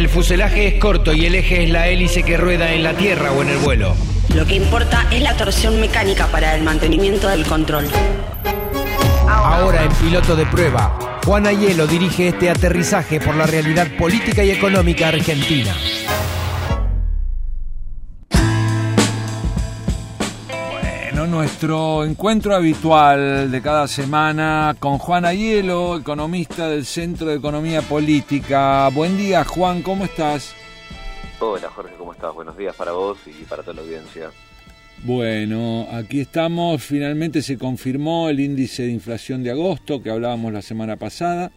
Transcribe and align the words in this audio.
El 0.00 0.08
fuselaje 0.08 0.66
es 0.66 0.74
corto 0.80 1.12
y 1.12 1.26
el 1.26 1.34
eje 1.34 1.64
es 1.64 1.68
la 1.68 1.86
hélice 1.88 2.22
que 2.22 2.38
rueda 2.38 2.72
en 2.72 2.82
la 2.82 2.94
tierra 2.94 3.32
o 3.32 3.42
en 3.42 3.50
el 3.50 3.58
vuelo. 3.58 3.94
Lo 4.34 4.46
que 4.46 4.54
importa 4.54 5.06
es 5.10 5.20
la 5.20 5.36
torsión 5.36 5.78
mecánica 5.78 6.26
para 6.28 6.56
el 6.56 6.62
mantenimiento 6.62 7.28
del 7.28 7.44
control. 7.44 7.86
Ahora 9.28 9.84
en 9.84 9.92
piloto 9.92 10.36
de 10.36 10.46
prueba, 10.46 11.20
Juan 11.26 11.46
Ayelo 11.46 11.86
dirige 11.86 12.28
este 12.28 12.48
aterrizaje 12.48 13.20
por 13.20 13.36
la 13.36 13.44
realidad 13.44 13.88
política 13.98 14.42
y 14.42 14.52
económica 14.52 15.08
argentina. 15.08 15.76
Nuestro 21.30 22.04
encuentro 22.04 22.54
habitual 22.54 23.50
de 23.50 23.62
cada 23.62 23.86
semana 23.86 24.74
con 24.80 24.98
Juan 24.98 25.24
Ayelo, 25.24 25.96
economista 25.96 26.68
del 26.68 26.84
Centro 26.84 27.28
de 27.28 27.36
Economía 27.36 27.82
Política. 27.82 28.88
Buen 28.88 29.16
día, 29.16 29.44
Juan, 29.44 29.82
¿cómo 29.82 30.04
estás? 30.04 30.54
Hola, 31.38 31.68
Jorge, 31.70 31.94
¿cómo 31.96 32.12
estás? 32.12 32.34
Buenos 32.34 32.56
días 32.56 32.74
para 32.74 32.92
vos 32.92 33.18
y 33.26 33.44
para 33.44 33.62
toda 33.62 33.74
la 33.74 33.82
audiencia. 33.82 34.30
Bueno, 35.04 35.86
aquí 35.92 36.20
estamos. 36.20 36.82
Finalmente 36.82 37.42
se 37.42 37.56
confirmó 37.56 38.28
el 38.28 38.40
índice 38.40 38.82
de 38.82 38.90
inflación 38.90 39.44
de 39.44 39.52
agosto 39.52 40.02
que 40.02 40.10
hablábamos 40.10 40.52
la 40.52 40.62
semana 40.62 40.96
pasada. 40.96 41.52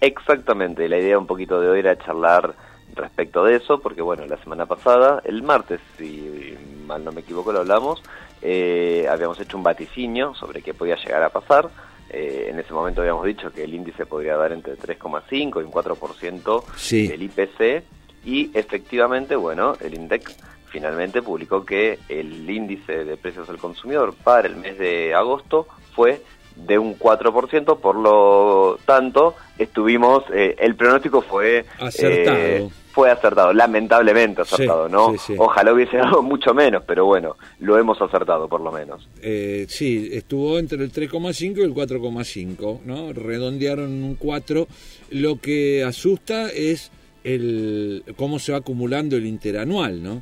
Exactamente, 0.00 0.88
la 0.88 0.98
idea 0.98 1.18
un 1.18 1.26
poquito 1.26 1.60
de 1.60 1.68
hoy 1.68 1.78
era 1.80 1.96
charlar 1.96 2.54
respecto 2.94 3.44
de 3.44 3.56
eso, 3.56 3.80
porque 3.80 4.02
bueno, 4.02 4.26
la 4.26 4.36
semana 4.38 4.66
pasada, 4.66 5.22
el 5.24 5.42
martes, 5.42 5.80
si 5.96 6.56
mal 6.88 7.04
no 7.04 7.12
me 7.12 7.20
equivoco, 7.20 7.52
lo 7.52 7.60
hablamos, 7.60 8.02
eh, 8.42 9.06
habíamos 9.08 9.38
hecho 9.38 9.56
un 9.56 9.62
vaticinio 9.62 10.34
sobre 10.34 10.62
qué 10.62 10.74
podía 10.74 10.96
llegar 10.96 11.22
a 11.22 11.28
pasar. 11.28 11.68
Eh, 12.10 12.48
en 12.50 12.58
ese 12.58 12.72
momento 12.72 13.02
habíamos 13.02 13.24
dicho 13.26 13.52
que 13.52 13.62
el 13.64 13.74
índice 13.74 14.06
podría 14.06 14.36
dar 14.36 14.50
entre 14.52 14.74
3,5 14.76 15.60
y 15.60 15.64
un 15.64 15.70
4% 15.70 16.64
Sí. 16.76 17.06
del 17.06 17.22
IPC, 17.22 17.84
y 18.24 18.50
efectivamente, 18.54 19.36
bueno, 19.36 19.74
el 19.80 19.94
INDEX 19.94 20.36
finalmente 20.70 21.22
publicó 21.22 21.64
que 21.64 21.98
el 22.08 22.48
índice 22.48 23.04
de 23.04 23.16
precios 23.16 23.48
al 23.48 23.58
consumidor 23.58 24.14
para 24.14 24.48
el 24.48 24.56
mes 24.56 24.78
de 24.78 25.14
agosto 25.14 25.66
fue 25.94 26.22
de 26.56 26.78
un 26.78 26.98
4%, 26.98 27.78
por 27.78 27.94
lo 27.94 28.78
tanto, 28.84 29.36
estuvimos, 29.58 30.24
eh, 30.34 30.56
el 30.58 30.74
pronóstico 30.76 31.20
fue 31.22 31.64
Acertado. 31.78 32.36
eh, 32.38 32.68
fue 32.98 33.12
acertado, 33.12 33.52
lamentablemente 33.52 34.42
acertado, 34.42 34.86
Sí, 34.88 34.92
¿no? 34.92 35.12
sí, 35.12 35.18
sí. 35.18 35.34
Ojalá 35.38 35.72
hubiese 35.72 35.98
dado 35.98 36.20
mucho 36.20 36.52
menos, 36.52 36.82
pero 36.84 37.04
bueno, 37.06 37.36
lo 37.60 37.78
hemos 37.78 38.02
acertado 38.02 38.48
por 38.48 38.60
lo 38.60 38.72
menos. 38.72 39.08
Eh, 39.22 39.66
sí, 39.68 40.08
estuvo 40.12 40.58
entre 40.58 40.82
el 40.82 40.90
3,5 40.92 41.58
y 41.58 41.62
el 41.62 41.72
4,5, 41.72 42.80
¿no? 42.84 43.12
Redondearon 43.12 43.88
un 44.02 44.16
4. 44.16 44.66
Lo 45.12 45.36
que 45.40 45.84
asusta 45.84 46.48
es 46.50 46.90
el 47.22 48.02
cómo 48.16 48.40
se 48.40 48.50
va 48.50 48.58
acumulando 48.58 49.14
el 49.14 49.26
interanual, 49.26 50.02
¿no? 50.02 50.20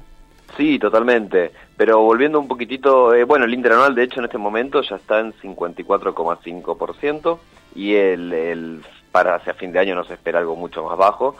Sí, 0.59 0.79
totalmente. 0.79 1.53
Pero 1.79 2.03
volviendo 2.03 2.39
un 2.39 2.47
poquitito, 2.47 3.15
eh, 3.15 3.25
bueno, 3.25 3.47
el 3.47 3.55
interanual 3.55 3.95
de 3.95 4.03
hecho 4.03 4.19
en 4.21 4.27
este 4.27 4.37
momento 4.37 4.83
ya 4.83 4.97
está 4.97 5.21
en 5.21 5.33
54,5% 5.43 7.39
y 7.75 7.95
el, 7.95 8.33
el 8.35 8.81
para 9.13 9.37
hacia 9.37 9.55
fin 9.55 9.73
de 9.73 9.79
año 9.79 9.95
no 9.95 10.05
se 10.05 10.13
espera 10.13 10.41
algo 10.41 10.57
mucho 10.57 10.85
más 10.85 10.99
bajo, 10.99 11.37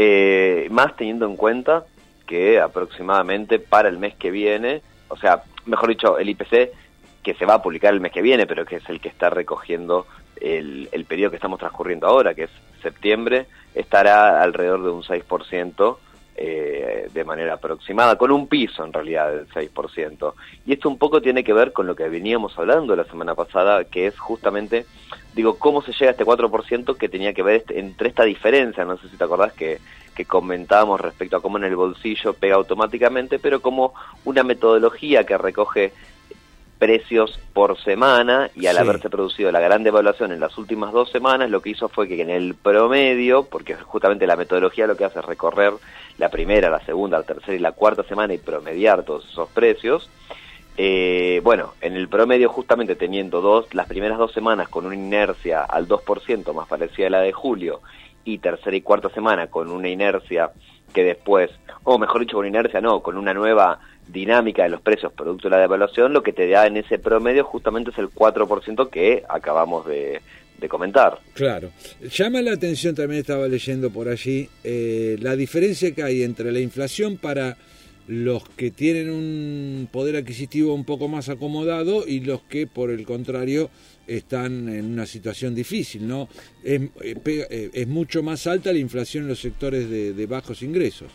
eh, 0.00 0.68
más 0.70 0.94
teniendo 0.94 1.26
en 1.26 1.34
cuenta 1.34 1.84
que 2.24 2.60
aproximadamente 2.60 3.58
para 3.58 3.88
el 3.88 3.98
mes 3.98 4.14
que 4.14 4.30
viene, 4.30 4.80
o 5.08 5.16
sea, 5.16 5.42
mejor 5.66 5.88
dicho, 5.88 6.18
el 6.20 6.28
IPC 6.28 6.70
que 7.20 7.34
se 7.34 7.44
va 7.44 7.54
a 7.54 7.62
publicar 7.62 7.92
el 7.92 7.98
mes 8.00 8.12
que 8.12 8.22
viene, 8.22 8.46
pero 8.46 8.64
que 8.64 8.76
es 8.76 8.88
el 8.88 9.00
que 9.00 9.08
está 9.08 9.28
recogiendo 9.28 10.06
el, 10.40 10.88
el 10.92 11.04
periodo 11.04 11.30
que 11.30 11.36
estamos 11.38 11.58
transcurriendo 11.58 12.06
ahora, 12.06 12.32
que 12.32 12.44
es 12.44 12.50
septiembre, 12.80 13.48
estará 13.74 14.40
alrededor 14.40 14.84
de 14.84 14.90
un 14.90 15.02
6% 15.02 15.96
eh, 16.40 17.08
de 17.12 17.24
manera 17.24 17.54
aproximada, 17.54 18.16
con 18.16 18.30
un 18.30 18.46
piso 18.46 18.84
en 18.84 18.92
realidad 18.92 19.32
del 19.32 19.48
6%. 19.48 20.34
Y 20.66 20.72
esto 20.72 20.88
un 20.88 20.96
poco 20.96 21.20
tiene 21.20 21.42
que 21.42 21.52
ver 21.52 21.72
con 21.72 21.88
lo 21.88 21.96
que 21.96 22.08
veníamos 22.08 22.56
hablando 22.56 22.94
la 22.94 23.04
semana 23.04 23.34
pasada, 23.34 23.82
que 23.84 24.06
es 24.06 24.16
justamente, 24.18 24.86
digo, 25.34 25.58
cómo 25.58 25.82
se 25.82 25.92
llega 25.92 26.10
a 26.10 26.12
este 26.12 26.24
4% 26.24 26.96
que 26.96 27.08
tenía 27.08 27.32
que 27.34 27.42
ver 27.42 27.56
este- 27.56 27.80
entre 27.80 28.10
esta 28.10 28.22
diferencia, 28.22 28.84
no 28.84 28.96
sé 28.98 29.08
si 29.08 29.16
te 29.16 29.24
acordás 29.24 29.52
que, 29.52 29.78
que 30.14 30.26
comentábamos 30.26 31.00
respecto 31.00 31.36
a 31.36 31.42
cómo 31.42 31.58
en 31.58 31.64
el 31.64 31.74
bolsillo 31.74 32.34
pega 32.34 32.54
automáticamente, 32.54 33.40
pero 33.40 33.60
como 33.60 33.92
una 34.24 34.44
metodología 34.44 35.24
que 35.24 35.36
recoge 35.38 35.92
precios 36.78 37.38
por 37.52 37.78
semana 37.82 38.50
y 38.54 38.66
al 38.66 38.76
Sí. 38.76 38.82
haberse 38.82 39.10
producido 39.10 39.50
la 39.50 39.60
gran 39.60 39.82
devaluación 39.82 40.32
en 40.32 40.40
las 40.40 40.56
últimas 40.58 40.92
dos 40.92 41.10
semanas, 41.10 41.50
lo 41.50 41.60
que 41.60 41.70
hizo 41.70 41.88
fue 41.88 42.06
que 42.08 42.20
en 42.22 42.30
el 42.30 42.54
promedio, 42.54 43.44
porque 43.44 43.74
justamente 43.74 44.26
la 44.26 44.36
metodología 44.36 44.86
lo 44.86 44.96
que 44.96 45.04
hace 45.04 45.18
es 45.18 45.24
recorrer 45.24 45.72
la 46.18 46.28
primera, 46.28 46.70
la 46.70 46.80
segunda, 46.84 47.18
la 47.18 47.24
tercera 47.24 47.54
y 47.54 47.58
la 47.60 47.72
cuarta 47.72 48.02
semana 48.04 48.34
y 48.34 48.38
promediar 48.38 49.02
todos 49.02 49.26
esos 49.28 49.48
precios, 49.50 50.08
eh, 50.76 51.40
bueno, 51.42 51.74
en 51.80 51.96
el 51.96 52.08
promedio 52.08 52.48
justamente 52.48 52.94
teniendo 52.94 53.40
dos, 53.40 53.74
las 53.74 53.88
primeras 53.88 54.16
dos 54.18 54.32
semanas 54.32 54.68
con 54.68 54.86
una 54.86 54.94
inercia 54.94 55.62
al 55.64 55.88
2% 55.88 56.52
más 56.54 56.68
parecida 56.68 57.08
a 57.08 57.10
la 57.10 57.20
de 57.20 57.32
julio 57.32 57.80
y 58.24 58.38
tercera 58.38 58.76
y 58.76 58.82
cuarta 58.82 59.08
semana 59.10 59.48
con 59.48 59.70
una 59.72 59.88
inercia 59.88 60.52
que 60.94 61.02
después, 61.02 61.50
o 61.82 61.98
mejor 61.98 62.20
dicho 62.20 62.36
con 62.36 62.46
inercia 62.46 62.80
no, 62.80 63.00
con 63.00 63.16
una 63.18 63.34
nueva 63.34 63.80
dinámica 64.08 64.62
de 64.62 64.70
los 64.70 64.80
precios 64.80 65.12
producto 65.12 65.48
de 65.48 65.56
la 65.56 65.60
devaluación, 65.60 66.12
lo 66.12 66.22
que 66.22 66.32
te 66.32 66.48
da 66.48 66.66
en 66.66 66.78
ese 66.78 66.98
promedio 66.98 67.44
justamente 67.44 67.90
es 67.90 67.98
el 67.98 68.08
4% 68.08 68.90
que 68.90 69.24
acabamos 69.28 69.86
de, 69.86 70.20
comentar. 70.68 71.20
Claro. 71.34 71.70
Llama 72.10 72.42
la 72.42 72.52
atención, 72.52 72.94
también 72.94 73.20
estaba 73.20 73.46
leyendo 73.46 73.90
por 73.90 74.08
allí, 74.08 74.48
eh, 74.64 75.16
la 75.20 75.36
diferencia 75.36 75.94
que 75.94 76.02
hay 76.02 76.22
entre 76.22 76.50
la 76.50 76.58
inflación 76.58 77.16
para 77.16 77.56
los 78.08 78.48
que 78.48 78.70
tienen 78.70 79.10
un 79.10 79.88
poder 79.92 80.16
adquisitivo 80.16 80.74
un 80.74 80.84
poco 80.84 81.06
más 81.06 81.28
acomodado 81.28 82.08
y 82.08 82.20
los 82.20 82.42
que, 82.42 82.66
por 82.66 82.90
el 82.90 83.04
contrario, 83.04 83.70
están 84.06 84.68
en 84.68 84.86
una 84.86 85.06
situación 85.06 85.54
difícil, 85.54 86.08
¿no? 86.08 86.28
Es, 86.64 86.80
eh, 87.02 87.16
eh, 87.24 87.70
es 87.72 87.86
mucho 87.86 88.22
más 88.22 88.46
alta 88.46 88.72
la 88.72 88.78
inflación 88.78 89.24
en 89.24 89.28
los 89.28 89.40
sectores 89.40 89.88
de 89.88 90.26
bajos 90.26 90.62
ingresos. 90.62 91.12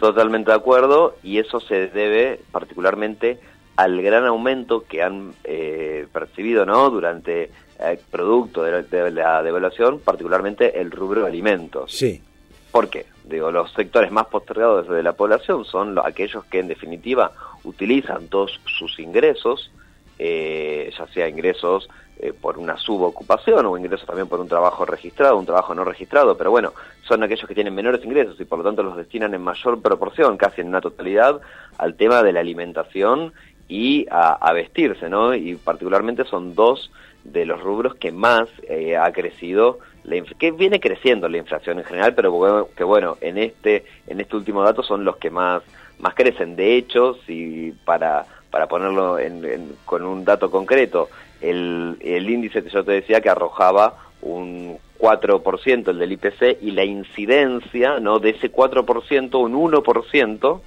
Totalmente 0.00 0.50
de 0.50 0.56
acuerdo, 0.56 1.16
y 1.22 1.38
eso 1.38 1.60
se 1.60 1.86
debe 1.88 2.40
particularmente 2.50 3.38
al 3.76 4.00
gran 4.02 4.24
aumento 4.26 4.84
que 4.86 5.02
han 5.02 5.32
eh, 5.44 6.06
percibido 6.12 6.66
¿no? 6.66 6.90
durante 6.90 7.50
el 7.78 7.98
producto 8.10 8.62
de 8.62 8.70
la, 8.72 8.82
de 8.82 9.10
la 9.10 9.42
devaluación, 9.42 9.98
particularmente 10.00 10.80
el 10.80 10.90
rubro 10.90 11.26
alimentos. 11.26 11.92
Sí, 11.92 12.22
¿Por 12.70 12.88
qué? 12.88 13.06
Digo, 13.24 13.50
los 13.52 13.72
sectores 13.72 14.10
más 14.12 14.26
postergados 14.26 14.88
de 14.88 15.02
la 15.02 15.12
población 15.12 15.64
son 15.64 15.94
lo- 15.94 16.04
aquellos 16.04 16.44
que 16.46 16.58
en 16.58 16.68
definitiva 16.68 17.32
utilizan 17.64 18.26
todos 18.28 18.60
sus 18.78 18.98
ingresos, 18.98 19.70
eh, 20.18 20.92
ya 20.96 21.06
sea 21.08 21.28
ingresos 21.28 21.88
eh, 22.16 22.32
por 22.32 22.58
una 22.58 22.76
subocupación 22.76 23.66
o 23.66 23.76
ingresos 23.76 24.06
también 24.06 24.28
por 24.28 24.38
un 24.38 24.48
trabajo 24.48 24.84
registrado, 24.84 25.36
un 25.36 25.46
trabajo 25.46 25.74
no 25.74 25.84
registrado, 25.84 26.36
pero 26.36 26.50
bueno, 26.50 26.72
son 27.02 27.22
aquellos 27.22 27.48
que 27.48 27.54
tienen 27.54 27.74
menores 27.74 28.04
ingresos 28.04 28.40
y 28.40 28.44
por 28.44 28.58
lo 28.58 28.64
tanto 28.64 28.84
los 28.84 28.96
destinan 28.96 29.34
en 29.34 29.42
mayor 29.42 29.82
proporción, 29.82 30.36
casi 30.36 30.60
en 30.60 30.68
una 30.68 30.80
totalidad, 30.80 31.40
al 31.76 31.96
tema 31.96 32.22
de 32.22 32.32
la 32.32 32.40
alimentación 32.40 33.32
y 33.68 34.06
a, 34.10 34.52
vestirse, 34.52 35.08
¿no? 35.08 35.34
Y 35.34 35.56
particularmente 35.56 36.24
son 36.24 36.54
dos 36.54 36.92
de 37.24 37.46
los 37.46 37.60
rubros 37.60 37.96
que 37.96 38.12
más 38.12 38.48
eh, 38.68 38.96
ha 38.96 39.10
crecido, 39.12 39.78
la 40.04 40.22
que 40.38 40.52
viene 40.52 40.78
creciendo 40.78 41.28
la 41.28 41.38
inflación 41.38 41.78
en 41.78 41.84
general, 41.84 42.14
pero 42.14 42.30
bueno, 42.30 42.68
que 42.76 42.84
bueno, 42.84 43.16
en 43.22 43.38
este, 43.38 43.84
en 44.06 44.20
este 44.20 44.36
último 44.36 44.62
dato 44.62 44.82
son 44.82 45.04
los 45.04 45.16
que 45.16 45.30
más, 45.30 45.62
más 45.98 46.14
crecen. 46.14 46.56
De 46.56 46.76
hecho, 46.76 47.16
si 47.26 47.74
para, 47.84 48.26
para 48.54 48.68
ponerlo 48.68 49.18
en- 49.18 49.44
en- 49.44 49.72
con 49.84 50.04
un 50.04 50.24
dato 50.24 50.48
concreto, 50.48 51.08
el, 51.40 51.96
el 52.00 52.30
índice 52.30 52.62
que 52.62 52.70
yo 52.70 52.84
te 52.84 52.92
decía 52.92 53.20
que 53.20 53.28
arrojaba 53.28 53.96
un 54.22 54.78
4% 55.00 55.88
el 55.90 55.98
del 55.98 56.12
IPC 56.12 56.58
y 56.62 56.70
la 56.70 56.84
incidencia 56.84 57.98
no 57.98 58.20
de 58.20 58.30
ese 58.30 58.52
4%, 58.52 59.40
un 59.40 59.54
1%, 59.54 60.60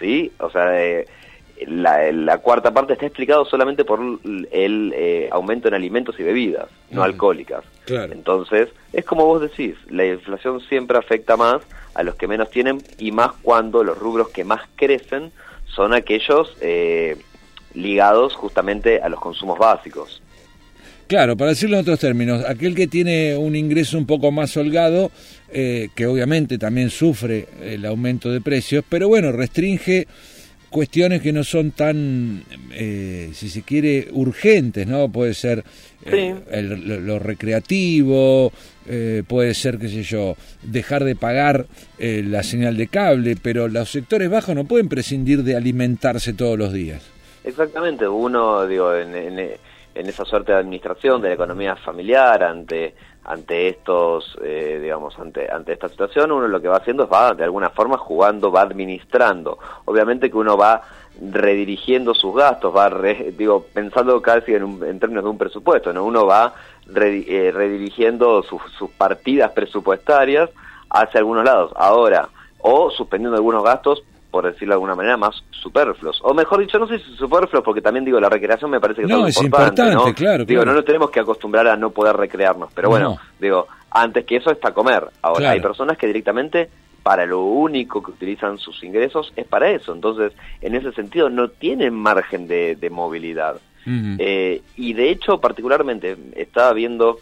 ¿sí? 0.00 0.32
O 0.40 0.50
sea, 0.50 0.82
eh, 0.84 1.06
la, 1.68 2.10
la 2.10 2.38
cuarta 2.38 2.74
parte 2.74 2.94
está 2.94 3.06
explicado 3.06 3.44
solamente 3.44 3.84
por 3.84 4.00
el 4.50 4.92
eh, 4.96 5.28
aumento 5.30 5.68
en 5.68 5.74
alimentos 5.74 6.18
y 6.18 6.24
bebidas, 6.24 6.66
no 6.90 7.04
alcohólicas. 7.04 7.62
claro. 7.84 8.12
Entonces, 8.12 8.70
es 8.92 9.04
como 9.04 9.24
vos 9.24 9.40
decís, 9.40 9.76
la 9.88 10.04
inflación 10.04 10.60
siempre 10.62 10.98
afecta 10.98 11.36
más 11.36 11.62
a 11.94 12.02
los 12.02 12.16
que 12.16 12.26
menos 12.26 12.50
tienen 12.50 12.82
y 12.98 13.12
más 13.12 13.30
cuando 13.40 13.84
los 13.84 13.96
rubros 13.96 14.30
que 14.30 14.42
más 14.42 14.62
crecen 14.74 15.30
son 15.74 15.92
aquellos 15.94 16.56
eh, 16.60 17.16
ligados 17.74 18.34
justamente 18.34 19.00
a 19.00 19.08
los 19.08 19.20
consumos 19.20 19.58
básicos. 19.58 20.22
Claro, 21.06 21.36
para 21.36 21.50
decirlo 21.50 21.76
en 21.76 21.82
otros 21.82 22.00
términos, 22.00 22.44
aquel 22.48 22.74
que 22.74 22.86
tiene 22.86 23.36
un 23.36 23.54
ingreso 23.56 23.98
un 23.98 24.06
poco 24.06 24.32
más 24.32 24.56
holgado, 24.56 25.10
eh, 25.50 25.88
que 25.94 26.06
obviamente 26.06 26.56
también 26.56 26.88
sufre 26.88 27.46
el 27.62 27.84
aumento 27.84 28.30
de 28.30 28.40
precios, 28.40 28.84
pero 28.88 29.08
bueno, 29.08 29.30
restringe 29.30 30.06
cuestiones 30.74 31.22
que 31.22 31.32
no 31.32 31.44
son 31.44 31.70
tan, 31.70 32.42
eh, 32.72 33.30
si 33.32 33.48
se 33.48 33.62
quiere, 33.62 34.08
urgentes, 34.10 34.88
¿no? 34.88 35.08
Puede 35.08 35.32
ser 35.32 35.62
eh, 36.04 36.34
el, 36.50 37.06
lo, 37.06 37.20
recreativo, 37.20 38.50
eh, 38.84 39.22
puede 39.24 39.54
ser, 39.54 39.78
qué 39.78 39.88
sé 39.88 40.02
yo, 40.02 40.34
dejar 40.64 41.04
de 41.04 41.14
pagar 41.14 41.66
la 41.98 42.42
señal 42.42 42.76
de 42.76 42.88
cable, 42.88 43.36
pero 43.40 43.68
los 43.68 43.88
sectores 43.88 44.28
bajos 44.28 44.56
no 44.56 44.64
pueden 44.64 44.88
prescindir 44.88 45.44
de 45.44 45.54
alimentarse 45.54 46.32
todos 46.32 46.58
los 46.58 46.72
días. 46.72 47.08
Exactamente, 47.44 48.08
uno, 48.08 48.66
digo, 48.66 48.92
en, 48.96 49.14
en, 49.14 49.38
en 49.38 50.06
esa 50.08 50.24
suerte 50.24 50.50
de 50.50 50.58
administración 50.58 51.22
de 51.22 51.28
la 51.28 51.34
economía 51.34 51.76
familiar 51.76 52.42
ante 52.42 52.96
ante 53.24 53.68
estos, 53.68 54.36
eh, 54.42 54.78
digamos, 54.82 55.18
ante, 55.18 55.50
ante 55.50 55.72
esta 55.72 55.88
situación, 55.88 56.30
uno 56.30 56.46
lo 56.46 56.60
que 56.60 56.68
va 56.68 56.76
haciendo 56.76 57.04
es 57.04 57.10
va, 57.10 57.34
de 57.34 57.44
alguna 57.44 57.70
forma, 57.70 57.96
jugando, 57.96 58.52
va 58.52 58.62
administrando. 58.62 59.58
Obviamente 59.86 60.30
que 60.30 60.36
uno 60.36 60.56
va 60.56 60.82
redirigiendo 61.20 62.12
sus 62.12 62.34
gastos, 62.34 62.74
va, 62.74 62.90
digo, 63.36 63.64
pensando 63.72 64.20
casi 64.20 64.54
en, 64.54 64.82
en, 64.84 64.98
términos 64.98 65.24
de 65.24 65.30
un 65.30 65.38
presupuesto, 65.38 65.92
¿no? 65.92 66.04
Uno 66.04 66.26
va 66.26 66.54
eh, 66.94 67.52
redirigiendo 67.54 68.42
sus, 68.42 68.60
sus 68.78 68.90
partidas 68.90 69.52
presupuestarias 69.52 70.50
hacia 70.90 71.20
algunos 71.20 71.44
lados. 71.44 71.72
Ahora, 71.76 72.28
o 72.58 72.90
suspendiendo 72.90 73.36
algunos 73.36 73.64
gastos 73.64 74.02
por 74.34 74.46
decirlo 74.46 74.72
de 74.72 74.74
alguna 74.74 74.96
manera, 74.96 75.16
más 75.16 75.44
superfluos. 75.52 76.18
O 76.24 76.34
mejor 76.34 76.58
dicho, 76.58 76.76
no 76.76 76.88
sé 76.88 76.98
si 76.98 77.14
superfluos, 77.14 77.62
porque 77.64 77.80
también 77.80 78.04
digo, 78.04 78.18
la 78.18 78.28
recreación 78.28 78.68
me 78.68 78.80
parece 78.80 79.02
que 79.02 79.06
no, 79.06 79.28
es, 79.28 79.40
importante, 79.40 79.94
¿no? 79.94 80.12
Claro, 80.12 80.44
Digo, 80.44 80.64
no 80.64 80.74
nos 80.74 80.84
tenemos 80.84 81.08
que 81.12 81.20
acostumbrar 81.20 81.68
a 81.68 81.76
no 81.76 81.90
poder 81.90 82.16
recrearnos, 82.16 82.72
pero 82.74 82.88
bueno, 82.88 83.16
digo, 83.38 83.68
antes 83.92 84.24
que 84.24 84.38
eso 84.38 84.50
está 84.50 84.74
comer. 84.74 85.06
Ahora, 85.22 85.52
hay 85.52 85.60
personas 85.60 85.96
que 85.96 86.08
directamente 86.08 86.68
para 87.04 87.26
lo 87.26 87.42
único 87.42 88.02
que 88.02 88.10
utilizan 88.10 88.58
sus 88.58 88.82
ingresos 88.82 89.32
es 89.36 89.46
para 89.46 89.70
eso. 89.70 89.92
Entonces, 89.92 90.32
en 90.60 90.74
ese 90.74 90.90
sentido, 90.90 91.30
no 91.30 91.50
tienen 91.50 91.94
margen 91.94 92.48
de, 92.48 92.88
movilidad. 92.90 93.60
Eh, 93.86 94.62
y 94.74 94.94
de 94.94 95.10
hecho, 95.10 95.38
particularmente, 95.38 96.16
estaba 96.34 96.72
viendo 96.72 97.20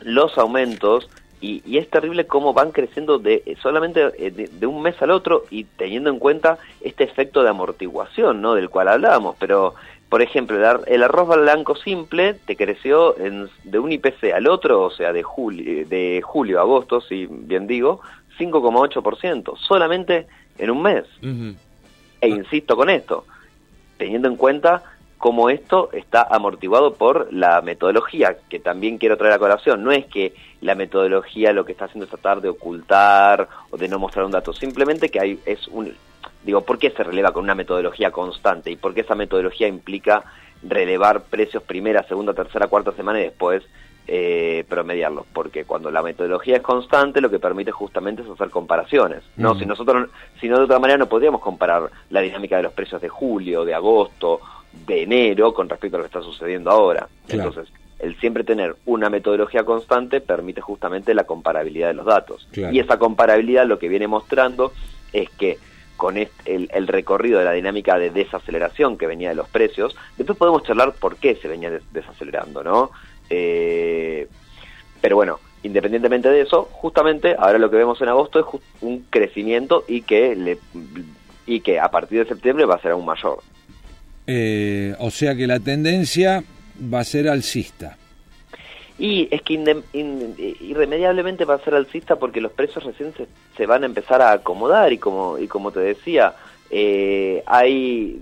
los 0.00 0.38
aumentos 0.38 1.10
y, 1.40 1.76
es 1.76 1.88
terrible 1.90 2.26
cómo 2.26 2.54
van 2.54 2.72
creciendo 2.72 3.18
de 3.18 3.56
solamente 3.62 4.10
eh, 4.18 4.30
de, 4.30 4.66
un 4.66 4.82
mes 4.82 5.00
al 5.02 5.10
otro 5.10 5.44
y 5.50 5.64
teniendo 5.64 6.10
en 6.10 6.18
cuenta 6.18 6.58
este 6.80 7.04
efecto 7.04 7.42
de 7.42 7.50
amortiguación, 7.50 8.40
¿no? 8.40 8.54
Del 8.54 8.70
cual 8.70 8.88
hablábamos. 8.88 9.36
Pero, 9.38 9.74
por 10.08 10.22
ejemplo, 10.22 10.56
el 10.86 11.02
arroz 11.02 11.28
blanco 11.28 11.76
simple 11.76 12.34
te 12.34 12.56
creció 12.56 13.18
en, 13.18 13.48
de 13.64 13.78
un 13.78 13.92
IPC 13.92 14.32
al 14.34 14.46
otro, 14.46 14.82
o 14.82 14.90
sea, 14.90 15.12
de 15.12 15.22
julio, 15.22 15.86
de 15.86 16.22
julio 16.24 16.58
a 16.58 16.62
agosto, 16.62 17.00
si 17.00 17.26
bien 17.26 17.66
digo, 17.66 18.00
5,8%, 18.38 19.56
solamente 19.58 20.26
en 20.58 20.70
un 20.70 20.82
mes. 20.82 21.04
E 22.20 22.28
insisto 22.28 22.76
con 22.76 22.88
esto, 22.88 23.24
teniendo 23.98 24.28
en 24.28 24.36
cuenta 24.36 24.82
cómo 25.18 25.48
esto 25.50 25.90
está 25.92 26.22
amortiguado 26.22 26.94
por 26.94 27.32
la 27.32 27.60
metodología, 27.62 28.36
que 28.48 28.58
también 28.58 28.98
quiero 28.98 29.16
traer 29.16 29.34
a 29.34 29.38
colación. 29.38 29.82
No 29.82 29.92
es 29.92 30.06
que 30.06 30.34
la 30.60 30.74
metodología 30.74 31.52
lo 31.52 31.64
que 31.64 31.72
está 31.72 31.86
haciendo 31.86 32.04
es 32.04 32.10
tratar 32.10 32.40
de 32.40 32.48
ocultar 32.48 33.48
o 33.70 33.76
de 33.76 33.88
no 33.88 33.98
mostrar 33.98 34.24
un 34.24 34.32
dato, 34.32 34.52
simplemente 34.52 35.08
que 35.08 35.20
hay, 35.20 35.38
es 35.46 35.66
un... 35.68 35.94
Digo, 36.44 36.60
¿por 36.60 36.78
qué 36.78 36.90
se 36.90 37.02
releva 37.02 37.32
con 37.32 37.42
una 37.42 37.56
metodología 37.56 38.12
constante? 38.12 38.70
¿Y 38.70 38.76
por 38.76 38.94
qué 38.94 39.00
esa 39.00 39.16
metodología 39.16 39.66
implica 39.66 40.24
relevar 40.62 41.24
precios 41.24 41.62
primera, 41.62 42.04
segunda, 42.04 42.34
tercera, 42.34 42.68
cuarta 42.68 42.92
semana 42.92 43.18
y 43.20 43.24
después 43.24 43.64
eh, 44.06 44.64
promediarlos? 44.68 45.26
Porque 45.32 45.64
cuando 45.64 45.90
la 45.90 46.02
metodología 46.02 46.56
es 46.56 46.62
constante, 46.62 47.20
lo 47.20 47.30
que 47.30 47.40
permite 47.40 47.72
justamente 47.72 48.22
es 48.22 48.28
hacer 48.28 48.50
comparaciones. 48.50 49.24
No, 49.36 49.54
mm. 49.54 49.58
si 49.58 49.66
nosotros, 49.66 50.08
si 50.40 50.48
no 50.48 50.58
de 50.58 50.64
otra 50.64 50.78
manera 50.78 50.98
no 50.98 51.08
podríamos 51.08 51.40
comparar 51.40 51.90
la 52.10 52.20
dinámica 52.20 52.58
de 52.58 52.62
los 52.62 52.72
precios 52.72 53.02
de 53.02 53.08
julio, 53.08 53.64
de 53.64 53.74
agosto 53.74 54.40
de 54.86 55.02
enero 55.02 55.54
con 55.54 55.68
respecto 55.68 55.96
a 55.96 55.98
lo 55.98 56.04
que 56.04 56.08
está 56.08 56.22
sucediendo 56.22 56.70
ahora. 56.70 57.08
Entonces, 57.28 57.68
el 57.98 58.18
siempre 58.20 58.44
tener 58.44 58.76
una 58.84 59.08
metodología 59.08 59.64
constante 59.64 60.20
permite 60.20 60.60
justamente 60.60 61.14
la 61.14 61.24
comparabilidad 61.24 61.88
de 61.88 61.94
los 61.94 62.06
datos. 62.06 62.48
Y 62.54 62.78
esa 62.78 62.98
comparabilidad 62.98 63.66
lo 63.66 63.78
que 63.78 63.88
viene 63.88 64.06
mostrando 64.06 64.72
es 65.12 65.30
que 65.30 65.58
con 65.96 66.18
el, 66.18 66.28
el, 66.44 66.88
recorrido 66.88 67.38
de 67.38 67.46
la 67.46 67.52
dinámica 67.52 67.98
de 67.98 68.10
desaceleración 68.10 68.98
que 68.98 69.06
venía 69.06 69.30
de 69.30 69.34
los 69.34 69.48
precios, 69.48 69.96
después 70.18 70.38
podemos 70.38 70.62
charlar 70.62 70.92
por 70.92 71.16
qué 71.16 71.36
se 71.36 71.48
venía 71.48 71.70
desacelerando, 71.90 72.62
¿no? 72.62 72.90
Eh, 73.30 74.28
pero 75.00 75.16
bueno, 75.16 75.40
independientemente 75.62 76.28
de 76.28 76.42
eso, 76.42 76.68
justamente 76.70 77.34
ahora 77.38 77.58
lo 77.58 77.70
que 77.70 77.76
vemos 77.76 78.00
en 78.02 78.08
agosto 78.08 78.40
es 78.40 78.46
un 78.82 79.06
crecimiento 79.08 79.84
y 79.88 80.02
que, 80.02 80.36
le, 80.36 80.58
y 81.46 81.60
que 81.60 81.80
a 81.80 81.90
partir 81.90 82.18
de 82.18 82.28
septiembre 82.28 82.66
va 82.66 82.74
a 82.74 82.82
ser 82.82 82.92
aún 82.92 83.06
mayor. 83.06 83.38
Eh, 84.26 84.94
o 84.98 85.10
sea 85.10 85.34
que 85.34 85.46
la 85.46 85.60
tendencia 85.60 86.42
va 86.92 87.00
a 87.00 87.04
ser 87.04 87.28
alcista. 87.28 87.96
Y 88.98 89.28
es 89.30 89.42
que 89.42 89.54
irremediablemente 90.60 91.44
va 91.44 91.54
a 91.54 91.64
ser 91.64 91.74
alcista 91.74 92.16
porque 92.16 92.40
los 92.40 92.52
precios 92.52 92.82
recién 92.82 93.12
se, 93.56 93.66
van 93.66 93.82
a 93.82 93.86
empezar 93.86 94.22
a 94.22 94.32
acomodar 94.32 94.92
y 94.92 94.98
como, 94.98 95.38
y 95.38 95.46
como 95.48 95.70
te 95.70 95.80
decía, 95.80 96.32
eh, 96.70 97.42
hay 97.46 98.20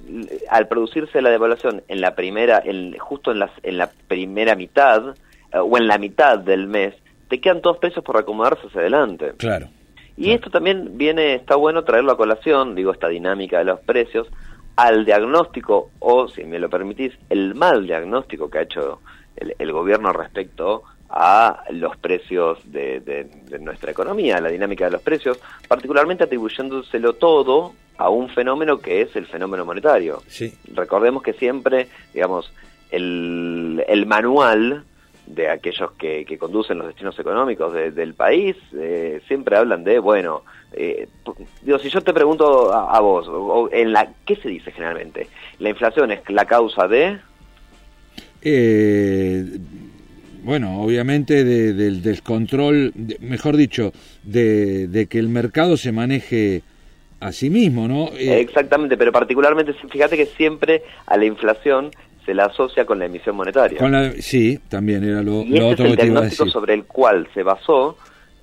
al 0.51 0.67
producirse 0.67 1.23
la 1.23 1.31
devaluación 1.31 1.83
en 1.87 2.01
la 2.01 2.17
primera, 2.17 2.61
en, 2.65 2.99
justo 2.99 3.31
en, 3.31 3.39
las, 3.39 3.53
en 3.63 3.79
la 3.79 3.91
primera 4.09 4.57
mitad 4.57 5.15
eh, 5.53 5.59
o 5.59 5.79
en 5.79 5.87
la 5.87 5.97
mitad 5.97 6.39
del 6.39 6.67
mes, 6.67 6.95
te 7.29 7.41
quedan 7.41 7.63
todos 7.63 7.79
precios 7.79 8.05
por 8.05 8.17
acomodarse 8.17 8.67
hacia 8.67 8.81
adelante. 8.81 9.33
Claro. 9.37 9.69
Y 10.17 10.31
esto 10.33 10.51
también 10.51 10.97
viene, 10.97 11.35
está 11.35 11.57
bueno 11.57 11.83
traerlo 11.85 12.13
a 12.13 12.17
colación, 12.17 12.75
digo, 12.75 12.93
esta 12.93 13.09
dinámica 13.09 13.59
de 13.59 13.65
los 13.65 13.81
precios, 13.81 14.29
al 14.77 15.05
diagnóstico 15.05 15.91
o, 16.01 16.29
si 16.29 16.45
me 16.45 16.59
lo 16.59 16.69
permitís, 16.69 17.13
el 17.31 17.55
mal 17.55 17.87
diagnóstico 17.87 18.51
que 18.51 18.59
ha 18.59 18.63
hecho 18.63 19.01
el, 19.37 19.73
gobierno 19.73 20.13
respecto 20.13 20.83
a 21.09 21.65
los 21.71 21.97
precios 21.97 22.59
de, 22.65 23.29
nuestra 23.61 23.93
economía, 23.93 24.41
la 24.41 24.49
dinámica 24.49 24.87
de 24.87 24.93
los 24.93 25.03
precios, 25.03 25.39
particularmente 25.69 26.25
atribuyéndoselo 26.25 27.15
todo 27.15 27.75
a 27.97 28.09
un 28.09 28.29
fenómeno 28.29 28.79
que 28.79 29.03
es 29.03 29.15
el 29.15 29.27
fenómeno 29.27 29.65
monetario. 29.65 30.23
Sí. 30.27 30.53
Recordemos 30.73 31.23
que 31.23 31.35
siempre, 31.35 31.89
digamos, 32.13 32.53
el, 32.91 33.85
el 33.87 34.07
manual 34.07 34.85
de 35.27 35.49
aquellos 35.49 35.93
que, 35.93 36.25
que, 36.25 36.39
conducen 36.39 36.79
los 36.79 36.87
destinos 36.89 37.19
económicos 37.19 37.73
del 37.73 38.15
país 38.15 38.57
eh, 38.77 39.21
siempre 39.27 39.57
hablan 39.57 39.85
de, 39.85 39.99
bueno, 39.99 40.43
eh, 40.73 41.09
digo, 41.63 41.79
si 41.79 41.89
yo 41.89 42.01
te 42.03 42.13
pregunto 42.13 42.73
a, 42.73 43.01
vos, 43.01 43.27
o, 43.29 43.69
en 43.73 43.93
la, 43.93 44.13
¿qué 44.27 44.37
se 44.37 44.49
dice 44.49 44.71
generalmente? 44.73 45.29
¿La 45.59 45.71
inflación 45.71 46.11
es 46.13 46.21
la 46.29 46.45
causa 46.45 46.89
de...? 46.89 47.19
Eh, 48.43 49.45
bueno, 50.43 50.83
obviamente 50.83 51.43
del 51.43 52.03
descontrol, 52.03 52.93
mejor 53.21 53.57
dicho, 53.57 53.93
de, 54.23 54.89
de, 54.89 55.07
que 55.07 55.19
el 55.19 55.31
mercado 55.31 55.79
se 55.79 55.91
maneje 55.91 56.63
a 57.21 57.33
sí 57.33 57.49
mismo, 57.49 57.89
¿no? 57.89 58.09
Eh, 58.09 58.41
Exactamente, 58.41 58.99
pero 58.99 59.11
particularmente, 59.11 59.73
fíjate 59.91 60.19
que 60.19 60.27
siempre 60.27 60.83
a 61.07 61.17
la 61.17 61.25
inflación 61.25 61.91
se 62.25 62.35
la 62.35 62.47
asocia 62.47 62.85
con 62.85 62.99
la 62.99 63.07
emisión 63.07 63.37
monetaria. 63.37 63.79
sí, 64.21 64.59
también 64.69 65.05
era 65.05 65.23
lo, 65.23 65.43
y 65.43 65.51
lo 65.51 65.71
este 65.71 65.73
otro 65.73 65.85
es 65.85 65.91
el 65.91 65.97
que 65.97 66.03
diagnóstico 66.05 66.47
sobre 66.49 66.75
el 66.75 66.85
cual 66.85 67.29
se 67.35 67.43
basó, 67.43 67.97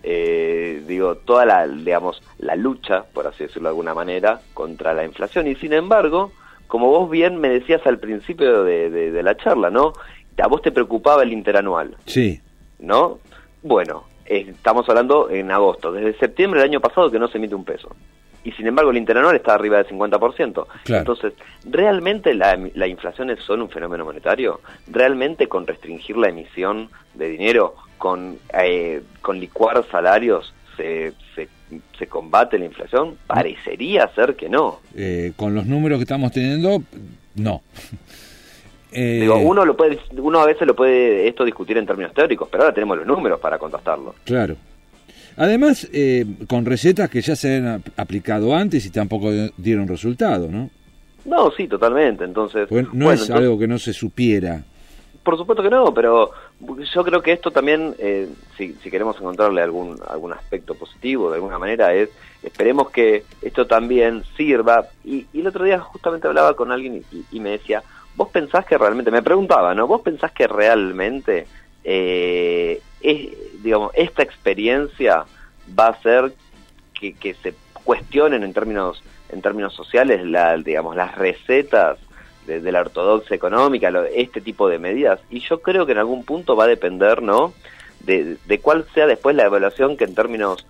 eh, 0.04 0.84
digo, 0.88 1.16
toda 1.16 1.46
la, 1.46 1.68
digamos, 1.68 2.22
la 2.40 2.56
lucha, 2.56 3.04
por 3.14 3.28
así 3.28 3.44
decirlo 3.44 3.70
de 3.70 3.74
alguna 3.74 3.94
manera, 3.94 4.42
contra 4.54 4.94
la 4.94 5.04
inflación. 5.04 5.48
Y 5.48 5.56
sin 5.56 5.74
embargo, 5.74 6.32
como 6.68 6.88
vos 6.88 7.10
bien 7.10 7.40
me 7.40 7.50
decías 7.50 7.86
al 7.86 8.00
principio 8.00 8.64
de, 8.64 8.90
de, 8.90 9.24
la 9.24 9.36
charla, 9.36 9.70
¿no? 9.70 9.94
A 10.42 10.48
vos 10.48 10.62
te 10.62 10.72
preocupaba 10.72 11.24
el 11.24 11.34
interanual. 11.34 11.96
Sí. 12.06 12.42
¿No? 12.80 13.20
Bueno, 13.62 14.06
estamos 14.26 14.88
hablando 14.90 15.30
en 15.30 15.52
agosto. 15.52 15.92
Desde 15.92 16.18
septiembre 16.18 16.62
del 16.62 16.70
año 16.70 16.80
pasado 16.80 17.12
que 17.12 17.20
no 17.20 17.28
se 17.28 17.38
emite 17.38 17.54
un 17.54 17.66
peso 17.66 17.96
y 18.44 18.52
sin 18.54 18.68
embargo 18.68 18.92
el 18.92 18.98
interanual 18.98 19.36
está 19.36 19.54
arriba 19.54 19.78
del 19.78 19.88
50%. 19.88 20.66
Entonces, 20.88 21.34
¿realmente 21.66 22.34
la, 22.34 22.58
la, 22.74 22.88
inflación 22.88 23.30
es 23.30 23.40
solo 23.42 23.66
un 23.66 23.70
fenómeno 23.70 24.06
monetario? 24.06 24.62
¿Realmente 24.88 25.48
con 25.48 25.68
restringir 25.68 26.18
la 26.18 26.30
emisión 26.30 26.90
de 27.14 27.30
dinero, 27.30 27.76
con, 27.98 28.38
eh, 28.58 29.02
con 29.22 29.40
licuar 29.40 29.84
salarios, 29.92 30.54
se, 30.78 31.14
se, 31.36 32.08
combate 32.08 32.58
la 32.58 32.66
inflación? 32.66 33.18
Parecería 33.28 34.08
ser 34.16 34.36
que 34.36 34.50
no. 34.50 34.80
Eh, 34.96 35.34
con 35.36 35.54
los 35.54 35.66
números 35.66 36.00
que 36.00 36.04
estamos 36.04 36.32
teniendo, 36.32 36.82
no. 37.36 37.62
Digo, 38.92 39.38
eh, 39.38 39.46
uno 39.46 39.64
lo 39.64 39.78
puede, 39.78 40.00
uno 40.18 40.42
a 40.42 40.46
veces 40.46 40.68
lo 40.68 40.76
puede 40.76 41.26
esto 41.26 41.46
discutir 41.46 41.78
en 41.78 41.86
términos 41.86 42.14
teóricos, 42.14 42.50
pero 42.52 42.64
ahora 42.64 42.74
tenemos 42.74 42.98
los 42.98 43.08
números 43.08 43.40
para 43.40 43.58
contrastarlo. 43.58 44.16
Claro. 44.26 44.58
Además, 45.38 45.88
eh, 45.94 46.26
con 46.48 46.66
recetas 46.66 47.10
que 47.10 47.22
ya 47.22 47.36
se 47.36 47.58
han 47.58 47.84
aplicado 47.98 48.56
antes 48.56 48.86
y 48.86 48.90
tampoco 48.90 49.32
dieron 49.58 49.88
resultado, 49.88 50.48
¿no? 50.50 50.70
No, 51.26 51.52
sí, 51.52 51.68
totalmente. 51.68 52.24
Entonces, 52.24 52.68
no 52.94 53.12
es 53.12 53.30
algo 53.30 53.58
que 53.58 53.68
no 53.68 53.78
se 53.78 53.94
supiera. 53.94 54.64
Por 55.24 55.38
supuesto 55.38 55.62
que 55.62 55.70
no, 55.70 55.94
pero 55.94 56.32
yo 56.94 57.04
creo 57.04 57.22
que 57.22 57.32
esto 57.32 57.52
también, 57.52 57.94
eh, 58.00 58.28
si, 58.58 58.74
queremos 58.74 59.18
encontrarle 59.18 59.62
algún, 59.62 60.00
algún 60.08 60.34
aspecto 60.34 60.74
positivo 60.74 61.30
de 61.30 61.36
alguna 61.36 61.60
manera, 61.60 61.94
es 61.94 62.10
esperemos 62.42 62.90
que 62.90 63.24
esto 63.42 63.68
también 63.68 64.24
sirva. 64.36 64.88
Y, 65.04 65.28
el 65.34 65.46
otro 65.46 65.64
día 65.64 65.80
justamente 65.80 66.28
hablaba 66.28 66.56
con 66.56 66.72
alguien 66.72 67.04
y, 67.32 67.40
me 67.40 67.52
decía, 67.52 67.84
vos 68.16 68.30
pensás 68.30 68.66
que 68.66 68.80
realmente, 68.80 69.12
me 69.12 69.22
preguntaba, 69.22 69.76
¿no? 69.76 69.86
¿Vos 69.86 70.02
pensás 70.02 70.32
que 70.32 70.48
realmente, 70.48 71.46
eh, 71.84 72.82
es, 73.02 73.64
digamos, 73.64 73.92
esta 73.96 74.24
experiencia 74.24 75.26
va 75.78 75.88
a 75.88 75.92
hacer 75.92 76.34
que, 76.94 77.14
que 77.14 77.34
se 77.36 77.54
cuestionen 77.84 78.44
en 78.44 78.54
términos 78.54 79.04
en 79.32 79.42
términos 79.42 79.74
sociales 79.74 80.26
la, 80.26 80.58
digamos 80.58 80.96
las 80.96 81.16
recetas 81.16 81.98
de, 82.46 82.72
la 82.72 82.82
ortodoxia 82.82 83.36
económica, 83.36 83.92
este 84.14 84.42
tipo 84.42 84.68
de 84.68 84.80
medidas. 84.80 85.20
Y 85.30 85.40
yo 85.40 85.62
creo 85.62 85.86
que 85.86 85.94
en 85.94 86.00
algún 86.00 86.24
punto 86.24 86.56
va 86.56 86.66
a 86.66 86.68
depender, 86.68 87.22
¿no? 87.22 87.54
De, 88.02 88.38
cuál 88.62 88.86
sea 88.94 89.06
después 89.06 89.36
la 89.36 89.46
evaluación 89.46 89.96
que 89.96 90.06
en 90.06 90.16
términos 90.16 90.66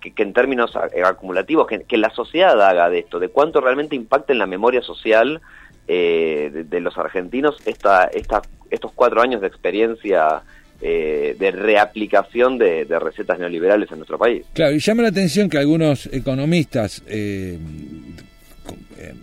que, 0.00 0.12
en 0.16 0.32
términos 0.32 0.76
acumulativos, 0.76 1.68
que, 1.68 1.96
la 1.96 2.10
sociedad 2.10 2.60
haga 2.60 2.90
de 2.90 2.98
esto, 3.00 3.20
de 3.20 3.28
cuánto 3.28 3.60
realmente 3.60 3.94
impacta 3.94 4.32
en 4.32 4.40
la 4.40 4.46
memoria 4.46 4.82
social 4.82 5.40
eh, 5.88 6.64
de, 6.68 6.80
los 6.80 6.96
argentinos 6.98 7.56
esta, 7.66 8.04
esta, 8.04 8.42
estos 8.70 8.92
cuatro 8.92 9.20
años 9.20 9.40
de 9.40 9.48
experiencia 9.48 10.42
eh, 10.80 11.36
de 11.38 11.50
reaplicación 11.52 12.58
de, 12.58 12.84
recetas 12.98 13.38
neoliberales 13.38 13.90
en 13.92 13.98
nuestro 13.98 14.18
país. 14.18 14.44
Claro, 14.52 14.74
y 14.74 14.80
llama 14.80 15.02
la 15.02 15.08
atención 15.08 15.48
que 15.48 15.58
algunos 15.58 16.06
economistas 16.06 17.02
eh, 17.06 17.58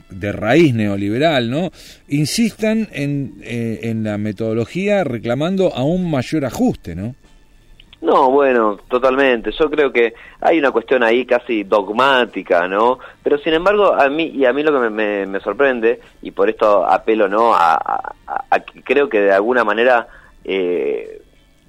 de 0.10 0.32
raíz 0.32 0.74
neoliberal, 0.74 1.50
¿no? 1.50 1.72
Insistan 2.08 2.90
en, 2.92 3.36
eh, 3.44 3.80
en 3.84 4.04
la 4.04 4.18
metodología 4.18 5.04
reclamando 5.04 5.74
aún 5.74 6.10
mayor 6.10 6.46
ajuste, 6.46 6.96
¿no? 6.96 7.16
No, 8.02 8.32
bueno, 8.32 8.78
totalmente. 8.88 9.52
Yo 9.52 9.70
creo 9.70 9.92
que 9.92 10.14
hay 10.40 10.58
una 10.60 10.72
cuestión 10.72 11.04
ahí 11.04 11.26
casi 11.26 11.64
dogmática, 11.64 12.68
¿no? 12.68 13.00
Pero 13.22 13.38
sin 13.40 13.54
embargo, 13.54 13.94
a 13.94 14.08
mí 14.10 14.24
y 14.34 14.46
a 14.46 14.54
mí 14.54 14.64
lo 14.64 14.72
que 14.72 14.90
me, 14.90 15.26
me, 15.26 15.40
sorprende 15.42 16.00
y 16.22 16.32
por 16.32 16.50
esto 16.50 16.86
apelo, 16.86 17.28
¿no? 17.28 17.54
A, 17.54 18.14
creo 18.86 19.10
que 19.10 19.22
de 19.22 19.34
alguna 19.34 19.66
manera 19.66 20.08
eh, 20.46 21.22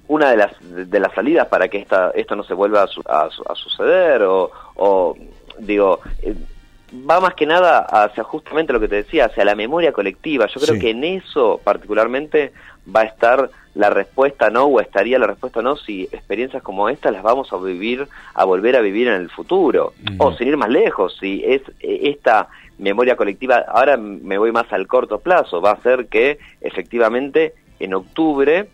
una 0.07 0.31
de 0.31 0.37
las 0.37 0.51
de 0.61 0.99
las 0.99 1.13
salidas 1.13 1.47
para 1.47 1.67
que 1.67 1.79
esta, 1.79 2.11
esto 2.11 2.35
no 2.35 2.43
se 2.43 2.53
vuelva 2.53 2.83
a, 3.07 3.23
a, 3.25 3.55
suceder 3.55 4.23
o, 4.23 4.51
o 4.75 5.15
digo 5.59 5.99
eh, 6.21 6.33
va 6.93 7.19
más 7.19 7.33
que 7.35 7.45
nada 7.45 7.79
hacia 7.79 8.23
justamente 8.23 8.73
lo 8.73 8.79
que 8.79 8.87
te 8.87 8.95
decía, 8.95 9.25
hacia 9.25 9.45
la 9.45 9.55
memoria 9.55 9.91
colectiva. 9.91 10.47
Yo 10.47 10.59
creo 10.59 10.79
que 10.79 10.89
en 10.89 11.03
eso 11.03 11.59
particularmente 11.63 12.51
va 12.93 13.01
a 13.01 13.05
estar 13.05 13.49
la 13.73 13.89
respuesta 13.89 14.49
no, 14.49 14.65
o 14.65 14.81
estaría 14.81 15.17
la 15.17 15.27
respuesta 15.27 15.61
no, 15.61 15.77
si 15.77 16.03
experiencias 16.03 16.61
como 16.61 16.89
esta 16.89 17.11
las 17.11 17.23
vamos 17.23 17.53
a 17.53 17.57
vivir, 17.57 18.07
a 18.33 18.43
volver 18.43 18.75
a 18.75 18.81
vivir 18.81 19.07
en 19.07 19.15
el 19.15 19.29
futuro. 19.29 19.93
O 20.17 20.33
sin 20.33 20.49
ir 20.49 20.57
más 20.57 20.69
lejos, 20.69 21.17
si 21.19 21.43
es 21.45 21.61
eh, 21.79 22.01
esta 22.03 22.49
memoria 22.77 23.15
colectiva, 23.15 23.65
ahora 23.67 23.95
me 23.97 24.37
voy 24.37 24.51
más 24.51 24.71
al 24.73 24.87
corto 24.87 25.19
plazo, 25.19 25.61
va 25.61 25.71
a 25.71 25.81
ser 25.81 26.07
que 26.07 26.39
efectivamente 26.59 27.53
en 27.79 27.93
octubre 27.93 28.67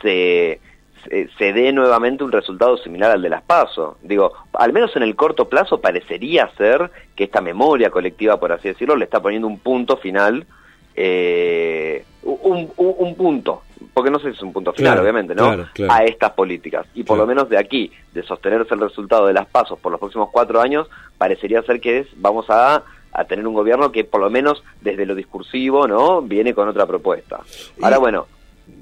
se 0.00 0.60
se, 1.08 1.52
dé 1.52 1.72
nuevamente 1.72 2.24
un 2.24 2.32
resultado 2.32 2.76
similar 2.76 3.10
al 3.10 3.22
de 3.22 3.28
las 3.28 3.42
PASO. 3.42 3.98
Digo, 4.02 4.32
al 4.52 4.72
menos 4.72 4.94
en 4.96 5.02
el 5.02 5.16
corto 5.16 5.48
plazo 5.48 5.80
parecería 5.80 6.50
ser 6.56 6.90
que 7.14 7.24
esta 7.24 7.40
memoria 7.40 7.90
colectiva, 7.90 8.38
por 8.38 8.52
así 8.52 8.68
decirlo, 8.68 8.96
le 8.96 9.04
está 9.04 9.20
poniendo 9.20 9.46
un 9.46 9.58
punto 9.58 9.96
final, 9.96 10.46
eh, 10.94 12.04
un, 12.22 13.14
punto, 13.16 13.62
porque 13.92 14.10
no 14.10 14.18
sé 14.18 14.30
si 14.30 14.36
es 14.36 14.42
un 14.42 14.52
punto 14.52 14.72
final, 14.72 14.98
obviamente, 15.00 15.34
¿no? 15.34 15.66
A 15.88 16.04
estas 16.04 16.32
políticas. 16.32 16.86
Y 16.94 17.04
por 17.04 17.18
lo 17.18 17.26
menos 17.26 17.48
de 17.48 17.58
aquí, 17.58 17.90
de 18.12 18.22
sostenerse 18.22 18.74
el 18.74 18.80
resultado 18.80 19.26
de 19.26 19.32
las 19.32 19.46
PASO 19.46 19.76
por 19.76 19.92
los 19.92 20.00
próximos 20.00 20.30
cuatro 20.30 20.60
años, 20.60 20.88
parecería 21.18 21.62
ser 21.62 21.80
que 21.80 22.00
es, 22.00 22.06
vamos 22.16 22.46
a 22.48 22.84
a 23.12 23.24
tener 23.24 23.46
un 23.46 23.54
gobierno 23.54 23.92
que 23.92 24.04
por 24.04 24.20
lo 24.20 24.30
menos 24.30 24.62
desde 24.80 25.06
lo 25.06 25.14
discursivo 25.14 25.86
no 25.86 26.22
viene 26.22 26.54
con 26.54 26.68
otra 26.68 26.86
propuesta. 26.86 27.40
Ahora 27.80 27.98
bueno, 27.98 28.26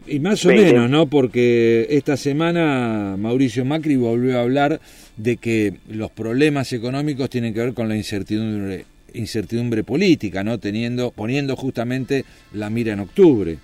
y 0.06 0.18
más 0.20 0.44
o 0.44 0.48
menos, 0.48 0.90
¿no? 0.90 1.06
Porque 1.06 1.86
esta 1.90 2.16
semana 2.16 3.16
Mauricio 3.18 3.64
Macri 3.64 3.96
volvió 3.96 4.38
a 4.38 4.42
hablar 4.42 4.80
de 5.16 5.36
que 5.36 5.74
los 5.88 6.10
problemas 6.10 6.72
económicos 6.72 7.30
tienen 7.30 7.54
que 7.54 7.60
ver 7.60 7.74
con 7.74 7.88
la 7.88 7.96
incertidumbre 7.96 8.86
incertidumbre 9.12 9.82
política, 9.82 10.44
¿no? 10.44 10.58
Teniendo 10.58 11.10
poniendo 11.10 11.56
justamente 11.56 12.24
la 12.52 12.70
mira 12.70 12.92
en 12.92 13.00
octubre. 13.00 13.58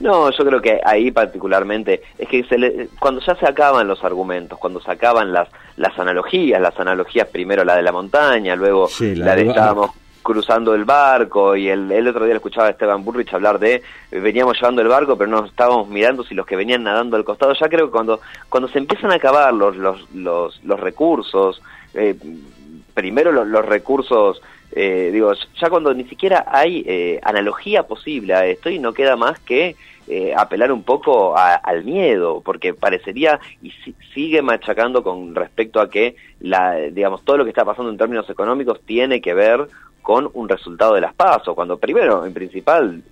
No, 0.00 0.30
yo 0.30 0.44
creo 0.44 0.62
que 0.62 0.80
ahí 0.84 1.10
particularmente 1.10 2.02
es 2.18 2.28
que 2.28 2.44
se 2.44 2.88
cuando 3.00 3.20
ya 3.20 3.34
se 3.34 3.46
acaban 3.46 3.88
los 3.88 4.02
argumentos, 4.04 4.58
cuando 4.58 4.80
se 4.80 4.90
acaban 4.90 5.32
las 5.32 5.48
las 5.76 5.98
analogías, 5.98 6.60
las 6.60 6.78
analogías 6.78 7.28
primero 7.28 7.64
la 7.64 7.76
de 7.76 7.82
la 7.82 7.92
montaña, 7.92 8.54
luego 8.56 8.88
la, 9.00 9.34
de 9.34 9.48
estábamos 9.48 9.90
cruzando 10.28 10.74
el 10.74 10.84
barco 10.84 11.56
y 11.56 11.70
el, 11.70 11.90
el 11.90 12.06
otro 12.06 12.26
día 12.26 12.34
escuchaba 12.34 12.66
a 12.66 12.70
Esteban 12.70 13.02
Burrich 13.02 13.32
hablar 13.32 13.58
de 13.58 13.82
veníamos 14.10 14.56
llevando 14.56 14.82
el 14.82 14.88
barco 14.88 15.16
pero 15.16 15.30
no 15.30 15.46
estábamos 15.46 15.88
mirando 15.88 16.22
si 16.22 16.34
los 16.34 16.44
que 16.44 16.54
venían 16.54 16.82
nadando 16.82 17.16
al 17.16 17.24
costado. 17.24 17.54
Ya 17.54 17.70
creo 17.70 17.86
que 17.86 17.92
cuando 17.92 18.20
cuando 18.50 18.68
se 18.68 18.76
empiezan 18.76 19.10
a 19.10 19.14
acabar 19.14 19.54
los 19.54 19.74
los 19.76 20.14
los, 20.14 20.62
los 20.62 20.78
recursos 20.78 21.62
eh, 21.94 22.14
primero 22.92 23.32
los, 23.32 23.46
los 23.46 23.64
recursos 23.64 24.42
eh, 24.72 25.08
digo 25.14 25.32
ya 25.58 25.70
cuando 25.70 25.94
ni 25.94 26.04
siquiera 26.04 26.44
hay 26.46 26.84
eh, 26.86 27.18
analogía 27.22 27.84
posible 27.84 28.34
a 28.34 28.44
esto 28.44 28.68
y 28.68 28.78
no 28.78 28.92
queda 28.92 29.16
más 29.16 29.38
que 29.40 29.76
eh, 30.10 30.32
apelar 30.34 30.72
un 30.72 30.84
poco 30.84 31.36
al 31.36 31.84
miedo, 31.84 32.40
porque 32.42 32.72
parecería 32.72 33.38
y 33.60 33.70
sigue 34.14 34.40
machacando 34.40 35.02
con 35.02 35.34
respecto 35.34 35.82
a 35.82 35.90
que 35.90 36.16
la, 36.40 36.76
digamos, 36.76 37.22
todo 37.24 37.36
lo 37.36 37.44
que 37.44 37.50
está 37.50 37.62
pasando 37.62 37.90
en 37.90 37.98
términos 37.98 38.30
económicos 38.30 38.80
tiene 38.86 39.20
que 39.20 39.34
ver 39.34 39.68
con 40.08 40.30
un 40.32 40.48
resultado 40.48 40.94
de 40.94 41.02
las 41.02 41.12
pasos, 41.12 41.54
cuando 41.54 41.76
primero, 41.76 42.24
en 42.24 42.32
principal, 42.32 43.02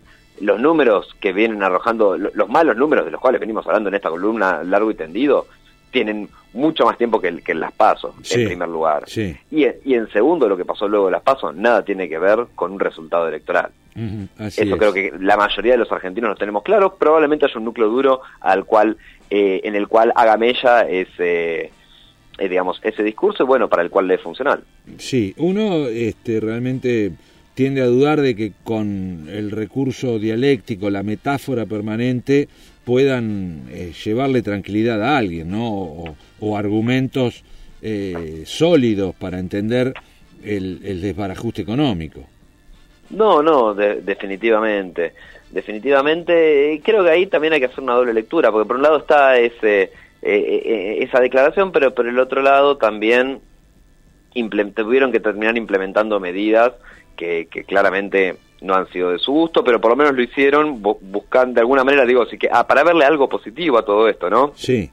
los 0.41 0.59
números 0.59 1.15
que 1.21 1.35
vienen 1.35 1.63
arrojando, 1.63 2.17
los 2.17 2.49
malos 2.49 2.75
números 2.75 3.05
de 3.05 3.11
los 3.11 3.21
cuales 3.21 3.39
venimos 3.39 3.67
hablando 3.67 3.91
en 3.91 3.97
esta 3.97 4.09
columna 4.09 4.63
largo 4.65 4.91
y 4.91 4.95
tendido, 4.95 5.47
tienen 5.91 6.31
mucho 6.55 6.87
más 6.87 6.97
tiempo 6.97 7.21
que, 7.21 7.43
que 7.43 7.53
en 7.53 7.61
las 7.61 7.73
pasos, 7.73 8.15
en 8.31 8.47
primer 8.47 8.71
lugar. 8.71 9.05
Y, 9.51 9.67
y, 9.85 9.93
en 9.93 10.11
segundo, 10.11 10.49
lo 10.49 10.57
que 10.57 10.65
pasó 10.65 10.89
luego 10.89 11.05
de 11.05 11.13
las 11.13 11.21
pasos, 11.21 11.55
nada 11.55 11.85
tiene 11.85 12.09
que 12.09 12.19
ver 12.19 12.47
con 12.55 12.73
un 12.73 12.81
resultado 12.81 13.29
electoral. 13.29 13.73
Eso 14.39 14.79
creo 14.79 14.95
que 14.95 15.13
la 15.21 15.37
mayoría 15.37 15.73
de 15.73 15.79
los 15.79 15.93
argentinos 15.93 16.31
lo 16.31 16.37
tenemos 16.37 16.63
claro. 16.63 16.95
Probablemente 16.95 17.45
haya 17.45 17.59
un 17.59 17.67
núcleo 17.67 17.91
duro 17.91 18.23
al 18.41 18.65
cual, 18.65 18.97
eh, 19.29 19.61
en 19.65 19.75
el 19.75 19.87
cual 19.87 20.15
haga 20.17 20.39
mella 20.39 20.89
ese 20.89 21.61
eh, 21.61 21.71
digamos, 22.39 22.81
ese 22.83 23.03
discurso, 23.03 23.47
bueno, 23.47 23.69
para 23.69 23.83
el 23.83 23.91
cual 23.91 24.09
le 24.09 24.15
es 24.15 24.21
funcional. 24.21 24.63
Sí, 24.99 25.35
uno 25.39 25.87
este, 25.89 26.41
realmente 26.41 27.13
tiende 27.55 27.81
a 27.81 27.87
dudar 27.87 28.21
de 28.21 28.37
que 28.37 28.53
con 28.63 29.29
el 29.31 29.51
recurso 29.51 30.19
dialéctico, 30.19 30.91
la 30.91 31.03
metáfora 31.03 31.65
permanente, 31.65 32.49
puedan 32.85 33.65
eh, 33.71 33.93
llevarle 34.05 34.43
tranquilidad 34.43 35.03
a 35.03 35.17
alguien, 35.17 35.51
¿no? 35.51 36.15
O, 36.41 36.57
argumentos 36.57 37.43
eh, 37.83 38.43
sólidos 38.45 39.15
para 39.15 39.39
entender 39.39 39.95
el, 40.45 41.01
desbarajuste 41.01 41.63
económico. 41.63 42.21
No, 43.11 43.43
no, 43.43 43.75
definitivamente. 43.75 45.15
Definitivamente, 45.51 46.81
creo 46.85 47.05
que 47.05 47.11
ahí 47.11 47.27
también 47.27 47.55
hay 47.55 47.61
que 47.61 47.67
hacer 47.67 47.83
una 47.83 47.95
doble 47.95 48.13
lectura, 48.13 48.53
porque 48.53 48.69
por 48.69 48.77
un 48.77 48.83
lado 48.83 48.99
está 48.99 49.39
ese 49.39 49.91
eh, 50.29 50.63
eh, 50.65 50.99
esa 51.05 51.21
declaración, 51.21 51.71
pero 51.71 51.95
por 51.95 52.09
el 52.09 52.19
otro 52.19 52.43
lado 52.43 52.77
también 52.79 53.41
tuvieron 54.75 55.13
que 55.13 55.21
terminar 55.21 55.57
implementando 55.57 56.19
medidas 56.19 56.73
que, 57.17 57.47
claramente 57.67 58.37
no 58.61 58.75
han 58.75 58.89
sido 58.89 59.13
de 59.13 59.19
su 59.19 59.33
gusto, 59.33 59.63
pero 59.63 59.81
por 59.81 59.93
lo 59.93 59.97
menos 59.97 60.15
lo 60.15 60.23
hicieron 60.23 60.83
buscando, 60.83 61.55
de 61.55 61.61
alguna 61.61 61.85
manera, 61.85 62.05
digo, 62.05 62.23
así 62.23 62.39
que 62.39 62.49
ah, 62.51 62.67
para 62.67 62.83
verle 62.83 63.05
algo 63.05 63.29
positivo 63.29 63.79
a 63.79 63.85
todo 63.85 64.09
esto, 64.09 64.29
¿no? 64.29 64.53
Sí. 64.57 64.91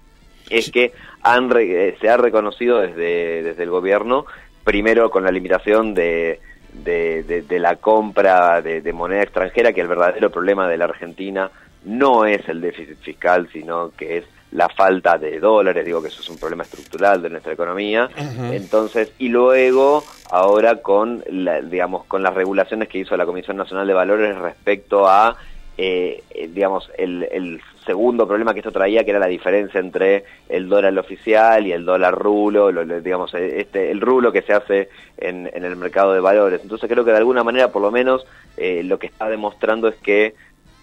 Es 0.50 0.70
que 0.70 0.94
han 1.24 1.52
eh, 1.58 1.96
se 2.00 2.10
ha 2.10 2.18
reconocido 2.18 2.80
desde, 2.80 3.42
desde 3.42 3.64
el 3.64 3.70
gobierno, 3.70 4.26
primero 4.64 5.10
con 5.10 5.24
la 5.24 5.32
limitación 5.32 5.96
de, 5.96 6.40
de, 6.74 7.60
la 7.60 7.78
compra 7.78 8.62
de, 8.62 8.94
moneda 8.94 9.24
extranjera, 9.24 9.74
que 9.74 9.82
el 9.82 9.88
verdadero 9.88 10.30
problema 10.30 10.70
de 10.70 10.78
la 10.78 10.86
Argentina 10.86 11.50
no 11.86 12.26
es 12.26 12.48
el 12.48 12.62
déficit 12.62 13.00
fiscal, 13.00 13.50
sino 13.52 13.92
que 13.98 14.18
es 14.18 14.26
la 14.54 14.70
falta 14.70 15.18
de 15.18 15.40
dólares, 15.40 15.84
digo 15.84 16.02
que 16.02 16.10
eso 16.10 16.22
es 16.22 16.30
un 16.30 16.38
problema 16.38 16.64
estructural 16.64 17.22
de 17.22 17.30
nuestra 17.30 17.54
economía. 17.54 18.10
Entonces, 18.52 19.12
y 19.18 19.30
luego 19.30 20.04
ahora 20.30 20.82
con 20.82 21.24
la, 21.28 21.62
digamos 21.62 22.06
con 22.06 22.22
las 22.22 22.34
regulaciones 22.34 22.88
que 22.88 23.00
hizo 23.00 23.18
la 23.18 23.26
Comisión 23.26 23.58
Nacional 23.58 23.88
de 23.88 23.94
Valores 23.94 24.38
respecto 24.38 25.08
a 25.08 25.36
eh, 25.76 26.24
eh, 26.30 26.50
digamos 26.54 26.92
el, 27.00 27.24
el, 27.32 27.60
segundo 27.84 28.28
problema 28.28 28.54
que 28.54 28.60
esto 28.60 28.72
traía 28.72 29.04
que 29.04 29.10
era 29.10 29.20
la 29.20 29.28
diferencia 29.28 29.80
entre 29.80 30.24
el 30.48 30.70
dólar 30.70 30.98
oficial 31.00 31.66
y 31.66 31.72
el 31.72 31.84
dólar 31.84 32.14
rulo, 32.14 32.72
digamos 33.02 33.34
eh, 33.34 33.60
este 33.60 33.92
el 33.92 34.00
rulo 34.00 34.32
que 34.32 34.44
se 34.44 34.54
hace 34.54 34.90
en, 35.18 35.50
el 35.52 35.76
mercado 35.76 36.14
de 36.14 36.20
valores. 36.20 36.62
Entonces 36.62 36.88
creo 36.90 37.04
que 37.04 37.12
de 37.12 37.18
alguna 37.18 37.44
manera 37.44 37.72
por 37.72 37.82
lo 37.82 37.92
menos 37.92 38.26
lo 38.56 39.00
que 39.00 39.08
está 39.08 39.28
demostrando 39.28 39.88
es 39.88 39.96
que 39.96 40.36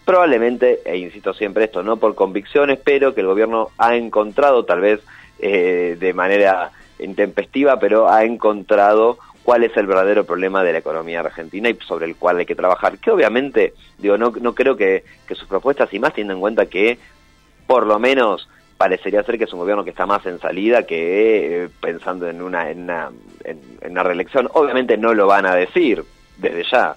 probablemente, 0.04 0.80
e 0.84 0.96
insisto 0.98 1.32
siempre 1.34 1.64
esto, 1.64 1.82
no 1.82 1.96
por 1.96 2.14
convicciones, 2.14 2.78
pero 2.82 3.14
que 3.14 3.20
el 3.20 3.26
gobierno 3.26 3.70
ha 3.78 3.96
encontrado, 3.96 4.64
tal 4.64 4.80
vez 4.80 5.00
eh, 5.38 5.96
de 5.98 6.12
manera 6.12 6.72
intempestiva, 6.98 7.78
pero 7.78 8.10
ha 8.10 8.24
encontrado 8.24 9.18
cuál 9.42 9.64
es 9.64 9.76
el 9.76 9.86
verdadero 9.86 10.24
problema 10.24 10.62
de 10.62 10.72
la 10.72 10.78
economía 10.78 11.20
argentina 11.20 11.68
y 11.68 11.78
sobre 11.86 12.06
el 12.06 12.16
cual 12.16 12.38
hay 12.38 12.46
que 12.46 12.54
trabajar. 12.54 12.98
Que 12.98 13.10
obviamente, 13.10 13.74
digo, 13.98 14.18
no, 14.18 14.32
no 14.40 14.54
creo 14.54 14.76
que, 14.76 15.04
sus 15.28 15.48
propuestas, 15.48 15.92
y 15.92 15.98
más 15.98 16.12
teniendo 16.12 16.34
en 16.34 16.40
cuenta 16.40 16.66
que 16.66 16.98
por 17.66 17.86
lo 17.86 17.98
menos 17.98 18.48
parecería 18.76 19.22
ser 19.22 19.38
que 19.38 19.44
es 19.44 19.52
un 19.52 19.60
gobierno 19.60 19.84
que 19.84 19.90
está 19.90 20.06
más 20.06 20.24
en 20.26 20.40
salida 20.40 20.84
que 20.84 21.64
eh, 21.64 21.68
pensando 21.80 22.28
en 22.28 22.42
una, 22.42 22.70
en 22.70 22.82
una, 22.82 23.10
en, 23.44 23.60
una 23.90 24.02
reelección. 24.02 24.48
Obviamente 24.54 24.96
no 24.96 25.14
lo 25.14 25.26
van 25.26 25.46
a 25.46 25.54
decir 25.54 26.04
desde 26.40 26.64
ya, 26.70 26.96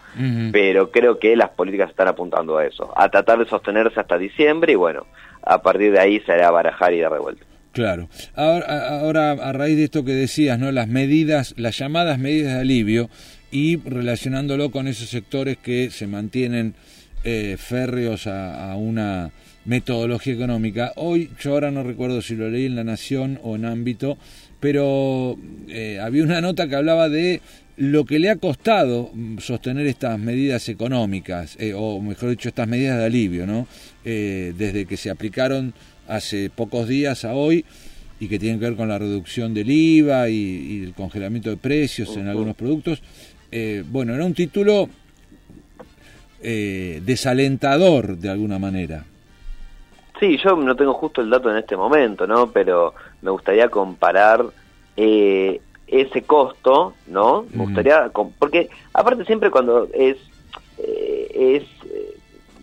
pero 0.51 0.91
creo 0.91 1.19
que 1.19 1.35
las 1.35 1.50
políticas 1.50 1.89
están 1.89 2.07
apuntando 2.07 2.57
a 2.57 2.65
eso, 2.65 2.93
a 2.95 3.09
tratar 3.09 3.39
de 3.39 3.45
sostenerse 3.45 4.00
hasta 4.00 4.17
diciembre 4.17 4.73
y 4.73 4.75
bueno, 4.75 5.05
a 5.41 5.62
partir 5.62 5.91
de 5.91 6.00
ahí 6.00 6.19
se 6.21 6.31
hará 6.31 6.51
barajar 6.51 6.93
y 6.93 7.00
dar 7.00 7.12
revuelta. 7.12 7.45
Claro. 7.73 8.07
Ahora, 8.35 9.00
ahora, 9.00 9.31
a 9.31 9.51
raíz 9.51 9.77
de 9.77 9.85
esto 9.85 10.05
que 10.05 10.13
decías, 10.13 10.59
¿no? 10.59 10.71
Las 10.71 10.88
medidas, 10.88 11.55
las 11.57 11.77
llamadas 11.77 12.19
medidas 12.19 12.53
de 12.53 12.62
alivio 12.62 13.09
y 13.51 13.77
relacionándolo 13.77 14.69
con 14.69 14.88
esos 14.88 15.09
sectores 15.09 15.57
que 15.57 15.89
se 15.89 16.05
mantienen 16.05 16.75
eh, 17.23 17.55
férreos 17.57 18.27
a, 18.27 18.75
una 18.75 19.31
metodología 19.65 20.33
económica. 20.33 20.91
Hoy, 20.97 21.31
yo 21.39 21.53
ahora 21.53 21.71
no 21.71 21.83
recuerdo 21.83 22.21
si 22.21 22.35
lo 22.35 22.50
leí 22.50 22.65
en 22.65 22.75
La 22.75 22.83
Nación 22.83 23.39
o 23.43 23.55
en 23.55 23.65
ámbito, 23.65 24.17
pero 24.59 25.38
eh, 25.67 26.00
había 26.00 26.23
una 26.23 26.41
nota 26.41 26.67
que 26.67 26.75
hablaba 26.75 27.09
de 27.09 27.41
lo 27.77 28.06
que 28.06 28.20
le 28.20 28.30
ha 28.30 28.36
costado 28.36 29.10
mm, 29.13 29.39
sostener 29.39 29.88
estas 29.88 30.20
medidas 30.20 30.70
económicas, 30.70 31.58
eh, 31.60 31.74
o 31.75 32.00
mejor 32.00 32.30
dicho, 32.30 32.50
estas 32.50 32.68
medidas 32.68 32.98
de 32.98 33.06
alivio, 33.06 33.46
¿no? 33.46 33.68
desde 34.03 34.86
que 34.86 34.98
se 34.98 35.10
aplicaron 35.10 35.74
hace 36.10 36.50
pocos 36.50 36.89
días 36.89 37.24
a 37.24 37.34
hoy 37.34 37.63
y 38.20 38.27
que 38.27 38.38
tienen 38.38 38.60
que 38.60 38.65
ver 38.65 38.75
con 38.75 38.89
la 38.89 39.00
reducción 39.00 39.53
del 39.53 39.72
IVA 39.72 40.27
y, 40.30 40.84
el 40.84 40.94
congelamiento 40.94 41.50
de 41.50 41.58
precios 41.58 42.18
en 42.18 42.27
algunos 42.27 42.56
productos. 42.56 43.01
bueno, 43.89 44.13
era 44.13 44.25
un 44.25 44.34
título 44.34 44.89
eh, 46.46 47.01
desalentador 47.06 48.18
de 48.18 48.30
alguna 48.30 48.60
manera. 48.60 49.06
Sí, 50.20 50.38
yo 50.44 50.58
no 50.58 50.75
tengo 50.75 50.94
justo 50.94 51.22
el 51.22 51.30
dato 51.30 51.50
en 51.50 51.56
este 51.56 51.77
momento, 51.77 52.27
¿no? 52.27 52.51
Pero 52.51 52.94
me 53.22 53.32
gustaría 53.32 53.70
comparar 53.70 54.44
eh, 54.98 55.62
ese 55.93 56.23
costo, 56.23 56.93
¿no? 57.07 57.45
Me 57.53 57.65
gustaría, 57.65 58.12
porque 58.39 58.69
aparte 58.93 59.25
siempre 59.25 59.51
cuando 59.51 59.88
es, 59.93 60.17
eh, 60.79 61.57
es 61.57 61.63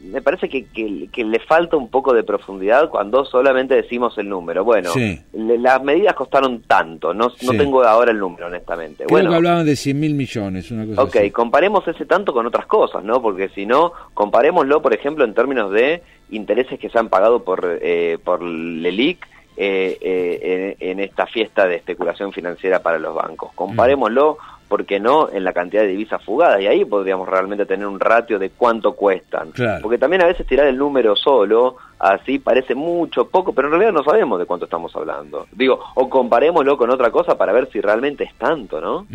me 0.02 0.22
parece 0.22 0.48
que, 0.48 0.64
que, 0.64 1.24
le 1.24 1.38
falta 1.40 1.76
un 1.76 1.88
poco 1.88 2.12
de 2.12 2.24
profundidad 2.24 2.88
cuando 2.88 3.24
solamente 3.24 3.74
decimos 3.74 4.16
el 4.18 4.28
número. 4.28 4.64
Bueno, 4.64 4.90
las 5.32 5.82
medidas 5.82 6.14
costaron 6.14 6.62
tanto, 6.62 7.14
no, 7.14 7.30
no 7.42 7.52
tengo 7.52 7.84
ahora 7.84 8.10
el 8.10 8.18
número, 8.18 8.46
honestamente. 8.46 9.04
Creo 9.04 9.08
bueno, 9.08 9.30
que 9.30 9.36
hablaban 9.36 9.66
de 9.66 9.76
100 9.76 10.00
mil 10.00 10.14
millones, 10.14 10.70
una 10.70 10.86
cosa 10.86 11.02
Ok, 11.02 11.32
comparemos 11.32 11.86
ese 11.86 12.06
tanto 12.06 12.32
con 12.32 12.46
otras 12.46 12.66
cosas, 12.66 13.04
¿no? 13.04 13.20
Porque 13.22 13.50
si 13.50 13.66
no, 13.66 13.92
comparémoslo, 14.14 14.82
por 14.82 14.94
ejemplo, 14.94 15.24
en 15.24 15.34
términos 15.34 15.70
de 15.70 16.02
intereses 16.30 16.78
que 16.78 16.88
se 16.88 16.98
han 16.98 17.08
pagado 17.08 17.44
por, 17.44 17.78
eh, 17.80 18.18
por 18.24 18.42
LELIC, 18.42 19.26
eh, 19.62 19.98
eh, 20.00 20.76
en, 20.80 21.00
esta 21.00 21.26
fiesta 21.26 21.68
de 21.68 21.76
especulación 21.76 22.32
financiera 22.32 22.80
para 22.80 22.98
los 22.98 23.14
bancos. 23.14 23.50
Comparémoslo 23.54 24.38
¿por 24.70 24.86
qué 24.86 24.98
no?, 24.98 25.28
en 25.30 25.44
la 25.44 25.52
cantidad 25.52 25.82
de 25.82 25.88
divisas 25.88 26.24
fugadas. 26.24 26.62
Y 26.62 26.66
ahí 26.66 26.84
podríamos 26.86 27.28
realmente 27.28 27.66
tener 27.66 27.86
un 27.86 28.00
ratio 28.00 28.38
de 28.38 28.50
cuánto 28.50 28.94
cuestan. 28.94 29.50
Porque 29.82 29.98
también 29.98 30.22
a 30.22 30.26
veces 30.26 30.46
tirar 30.46 30.66
el 30.66 30.78
número 30.78 31.14
solo, 31.14 31.76
así 31.98 32.38
parece 32.38 32.74
mucho, 32.74 33.28
poco, 33.28 33.52
pero 33.52 33.68
en 33.68 33.72
realidad 33.72 33.92
no 33.92 34.02
sabemos 34.02 34.38
de 34.38 34.46
cuánto 34.46 34.64
estamos 34.64 34.96
hablando. 34.96 35.46
Digo, 35.52 35.78
o 35.94 36.08
comparémoslo 36.08 36.78
con 36.78 36.88
otra 36.88 37.10
cosa 37.10 37.36
para 37.36 37.52
ver 37.52 37.68
si 37.70 37.82
realmente 37.82 38.24
es 38.24 38.34
tanto, 38.36 38.80
¿no? 38.80 39.06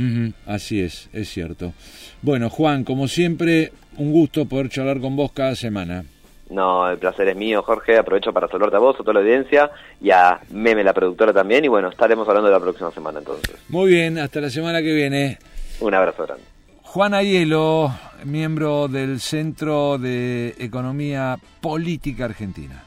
Así 0.45 0.79
es, 0.79 1.09
es 1.11 1.29
cierto. 1.29 1.73
Bueno, 2.21 2.51
Juan, 2.51 2.83
como 2.83 3.07
siempre, 3.07 3.71
un 3.97 4.11
gusto 4.11 4.45
poder 4.45 4.69
charlar 4.69 4.99
con 4.99 5.15
vos 5.15 5.31
cada 5.31 5.55
semana. 5.55 6.03
No, 6.49 6.89
el 6.89 6.97
placer 6.97 7.29
es 7.29 7.35
mío, 7.35 7.63
Jorge. 7.63 7.97
Aprovecho 7.97 8.31
para 8.31 8.47
saludarte 8.47 8.77
a 8.77 8.79
vos, 8.79 8.95
a 8.95 8.99
toda 8.99 9.13
la 9.13 9.19
audiencia 9.21 9.71
y 9.99 10.11
a 10.11 10.39
Meme, 10.51 10.83
la 10.83 10.93
productora 10.93 11.33
también. 11.33 11.65
Y 11.65 11.67
bueno, 11.67 11.89
estaremos 11.89 12.27
hablando 12.27 12.49
de 12.49 12.53
la 12.53 12.59
próxima 12.59 12.91
semana 12.91 13.19
entonces. 13.19 13.55
Muy 13.69 13.89
bien, 13.89 14.19
hasta 14.19 14.41
la 14.41 14.49
semana 14.49 14.81
que 14.81 14.93
viene. 14.93 15.39
Un 15.79 15.93
abrazo 15.93 16.25
grande. 16.25 16.43
Juan 16.83 17.13
Ayelo, 17.13 17.91
miembro 18.23 18.87
del 18.87 19.19
Centro 19.19 19.97
de 19.97 20.55
Economía 20.59 21.37
Política 21.59 22.25
Argentina. 22.25 22.85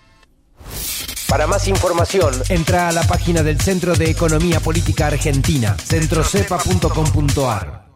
Para 1.28 1.46
más 1.46 1.68
información, 1.68 2.32
entra 2.48 2.88
a 2.88 2.92
la 2.92 3.02
página 3.02 3.42
del 3.42 3.60
Centro 3.60 3.94
de 3.94 4.10
Economía 4.10 4.60
Política 4.60 5.08
Argentina, 5.08 5.76
centrocepa.com.ar. 5.76 7.87